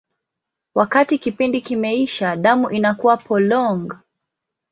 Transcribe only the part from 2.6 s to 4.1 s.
inakuwa polong.